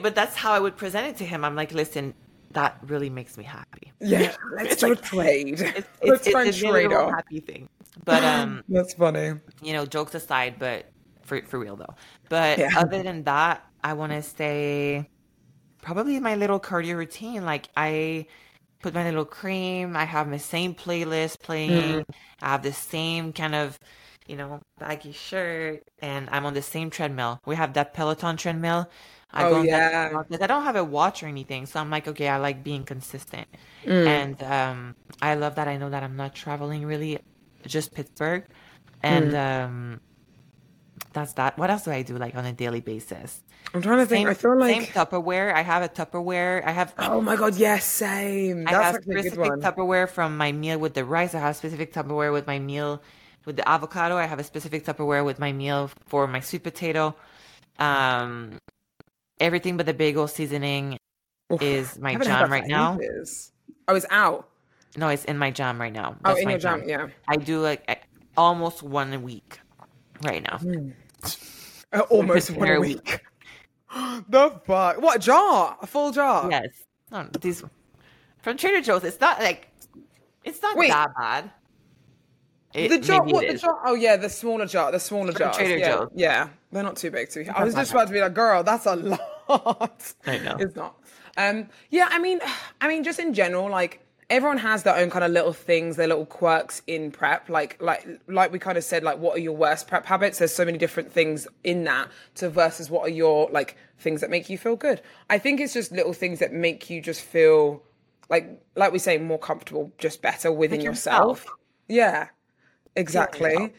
[0.02, 1.44] but that's how I would present it to him.
[1.44, 2.14] I'm like, listen,
[2.50, 3.92] that really makes me happy.
[4.00, 5.60] Yeah, let's it's do like, a trade.
[5.60, 7.12] It's, let's it's, it's a trade off.
[7.12, 7.68] happy thing.
[8.04, 9.34] But um, that's funny.
[9.62, 10.86] You know, jokes aside, but
[11.22, 11.94] for for real though.
[12.28, 12.70] But yeah.
[12.76, 15.08] other than that, I want to say
[15.86, 17.44] probably my little cardio routine.
[17.44, 18.26] Like I
[18.82, 19.96] put my little cream.
[19.96, 22.00] I have my same playlist playing.
[22.00, 22.04] Mm.
[22.42, 23.78] I have the same kind of,
[24.26, 27.40] you know, baggy shirt, and I'm on the same treadmill.
[27.46, 28.90] We have that Peloton treadmill.
[29.32, 30.22] I oh yeah.
[30.40, 33.46] I don't have a watch or anything, so I'm like, okay, I like being consistent,
[33.84, 34.06] mm.
[34.06, 35.68] and um, I love that.
[35.68, 37.18] I know that I'm not traveling really,
[37.64, 38.44] just Pittsburgh,
[39.02, 39.64] and mm.
[39.64, 40.00] um,
[41.16, 41.56] that's that.
[41.58, 43.42] What else do I do like on a daily basis?
[43.72, 44.26] I'm trying to think.
[44.26, 45.52] Same, I feel like same Tupperware.
[45.52, 46.62] I have a Tupperware.
[46.64, 46.94] I have.
[46.98, 47.56] Oh my god!
[47.56, 48.64] Yes, same.
[48.64, 51.34] That's I have specific Tupperware from my meal with the rice.
[51.34, 53.02] I have specific Tupperware with my meal
[53.46, 54.16] with the avocado.
[54.16, 57.16] I have a specific Tupperware with my meal for my sweet potato.
[57.78, 58.58] Um,
[59.40, 60.98] everything but the bagel seasoning
[61.60, 62.98] is my jam right now.
[63.00, 63.52] ages.
[63.88, 64.48] I was out.
[64.98, 66.16] No, it's in my jam right now.
[66.24, 67.08] Oh, in my your jam, yeah.
[67.26, 69.60] I do like almost one a week
[70.22, 70.60] right now.
[71.92, 73.20] Uh, almost one a week.
[74.28, 75.00] the fuck?
[75.00, 75.76] What a jar?
[75.80, 76.50] A full jar?
[76.50, 76.68] Yes.
[77.10, 77.62] No, these
[78.42, 79.04] from Trader Joe's.
[79.04, 79.68] It's not like
[80.44, 80.90] it's not Wait.
[80.90, 81.50] that bad.
[82.74, 83.22] It, The jar?
[83.24, 83.62] What the is.
[83.62, 83.80] jar?
[83.84, 84.92] Oh yeah, the smaller jar.
[84.92, 85.52] The smaller jar.
[85.52, 85.90] Trader yeah.
[85.92, 86.10] Joe's.
[86.14, 87.48] Yeah, they're not too big to be.
[87.48, 90.14] I was just about to be like, girl, that's a lot.
[90.26, 90.56] I know.
[90.60, 90.96] It's not.
[91.36, 91.68] Um.
[91.90, 92.08] Yeah.
[92.10, 92.40] I mean,
[92.80, 96.08] I mean, just in general, like everyone has their own kind of little things, their
[96.08, 97.48] little quirks in prep.
[97.48, 100.38] Like, like, like we kind of said, like, what are your worst prep habits?
[100.38, 104.30] There's so many different things in that to versus what are your like things that
[104.30, 105.00] make you feel good.
[105.30, 107.82] I think it's just little things that make you just feel
[108.28, 111.40] like, like we say, more comfortable, just better within yourself.
[111.40, 111.58] yourself.
[111.88, 112.28] Yeah,
[112.96, 113.52] exactly.
[113.52, 113.70] yourself.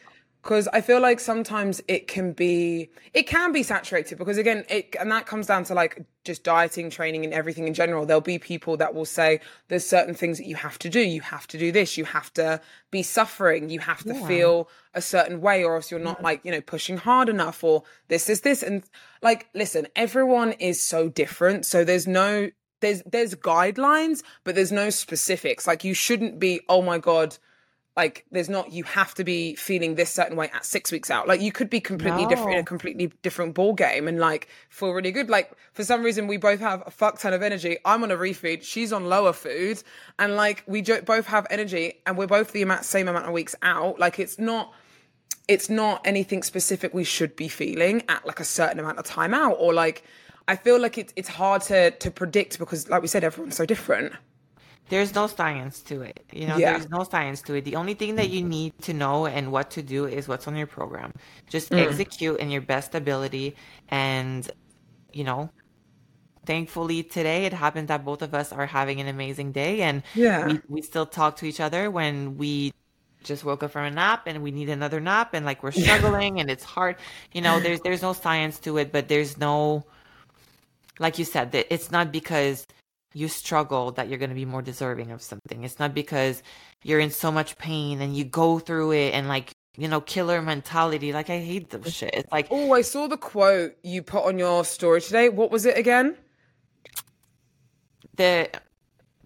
[0.48, 4.16] Because I feel like sometimes it can be, it can be saturated.
[4.16, 7.74] Because again, it and that comes down to like just dieting, training, and everything in
[7.74, 8.06] general.
[8.06, 11.00] There'll be people that will say there's certain things that you have to do.
[11.00, 11.98] You have to do this.
[11.98, 13.68] You have to be suffering.
[13.68, 16.96] You have to feel a certain way, or else you're not like you know pushing
[16.96, 18.82] hard enough, or this, this, this, and
[19.20, 21.66] like listen, everyone is so different.
[21.66, 22.48] So there's no
[22.80, 25.66] there's there's guidelines, but there's no specifics.
[25.66, 27.36] Like you shouldn't be, oh my god,
[27.98, 31.26] like there's not you have to be feeling this certain way at six weeks out.
[31.26, 34.92] Like you could be completely different in a completely different ball game and like feel
[34.92, 35.28] really good.
[35.28, 37.76] Like for some reason we both have a fuck ton of energy.
[37.84, 39.82] I'm on a refeed, she's on lower food,
[40.16, 43.56] and like we both have energy and we're both the amount same amount of weeks
[43.62, 43.98] out.
[43.98, 44.72] Like it's not
[45.48, 49.34] it's not anything specific we should be feeling at like a certain amount of time
[49.34, 50.04] out or like
[50.46, 53.66] I feel like it's it's hard to to predict because like we said everyone's so
[53.66, 54.12] different.
[54.88, 56.24] There's no science to it.
[56.32, 56.72] You know, Yeah.
[56.72, 57.64] there's no science to it.
[57.64, 60.56] The only thing that you need to know and what to do is what's on
[60.56, 61.12] your program.
[61.48, 61.86] Just Mm.
[61.86, 63.54] execute in your best ability
[63.88, 64.50] and
[65.12, 65.50] you know,
[66.46, 70.46] thankfully today it happened that both of us are having an amazing day and Yeah.
[70.46, 72.72] we, we still talk to each other when we
[73.24, 76.40] just woke up from a nap and we need another nap and like we're struggling
[76.40, 76.96] and it's hard.
[77.32, 79.84] You know, there's there's no science to it, but there's no
[81.00, 82.66] like you said, that it's not because
[83.18, 85.64] you struggle that you're going to be more deserving of something.
[85.64, 86.42] It's not because
[86.84, 90.40] you're in so much pain and you go through it and like, you know, killer
[90.42, 91.12] mentality.
[91.12, 92.10] Like I hate those shit.
[92.14, 95.28] It's like Oh, I saw the quote you put on your story today.
[95.28, 96.16] What was it again?
[98.16, 98.48] the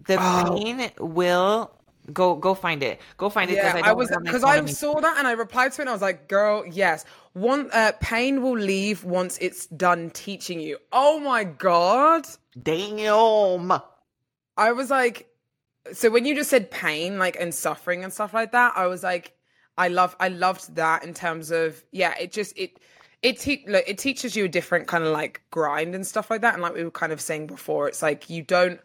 [0.07, 0.55] the Oh.
[0.59, 1.71] pain will
[2.11, 2.99] go go find it.
[3.17, 5.81] Go find it Yeah, I, I, was because I saw that and I replied to
[5.81, 10.09] it and I was like, "Girl, yes, one uh, pain will leave once it's done
[10.11, 12.25] teaching you." Oh my god!
[12.61, 13.71] Damn.
[14.55, 15.27] I was like,
[15.91, 19.03] so when you just said pain, like and suffering and stuff like that, I was
[19.03, 19.33] like,
[19.77, 22.79] I love, I loved that in terms of yeah, it just it.
[23.21, 26.41] It, te- look, it teaches you a different kind of like grind and stuff like
[26.41, 26.55] that.
[26.55, 28.81] And like we were kind of saying before, it's like you don't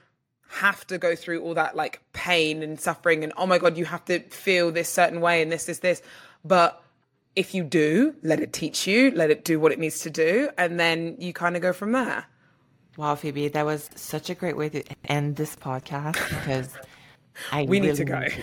[0.48, 3.84] have to go through all that like pain and suffering and oh my god, you
[3.84, 6.02] have to feel this certain way and this, this, this.
[6.44, 6.80] But
[7.38, 10.50] if you do, let it teach you, let it do what it needs to do,
[10.58, 12.24] and then you kind of go from there.
[12.96, 16.74] Wow, Phoebe, that was such a great way to end this podcast because
[17.52, 18.20] I we need to go.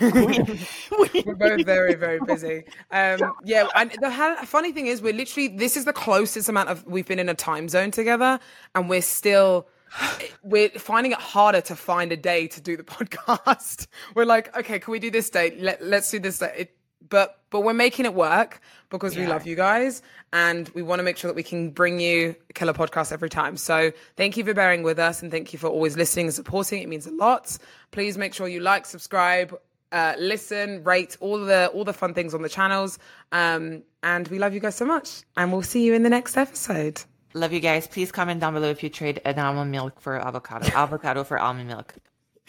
[1.26, 2.64] We're both very very busy.
[2.90, 6.70] Um yeah and the ha- funny thing is we're literally this is the closest amount
[6.70, 8.40] of we've been in a time zone together
[8.74, 9.68] and we're still
[10.42, 13.88] we're finding it harder to find a day to do the podcast.
[14.14, 16.75] We're like okay can we do this day Let, let's do this day it,
[17.08, 21.02] but but we're making it work because we love you guys and we want to
[21.02, 23.56] make sure that we can bring you a killer podcast every time.
[23.56, 26.82] So thank you for bearing with us and thank you for always listening and supporting.
[26.82, 27.56] It means a lot.
[27.90, 29.56] Please make sure you like subscribe
[29.92, 32.98] uh, listen rate all the all the fun things on the channels.
[33.32, 36.36] Um and we love you guys so much and we'll see you in the next
[36.36, 37.02] episode.
[37.34, 37.86] Love you guys.
[37.86, 41.68] Please comment down below if you trade an almond milk for avocado, avocado for almond
[41.68, 41.94] milk.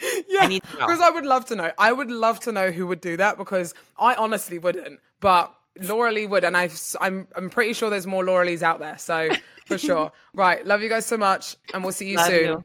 [0.28, 0.86] yeah need to know.
[0.86, 3.36] because i would love to know i would love to know who would do that
[3.36, 8.06] because i honestly wouldn't but laura lee would and I've, i'm i'm pretty sure there's
[8.06, 9.28] more laura lees out there so
[9.66, 12.64] for sure right love you guys so much and we'll see you Love soon you.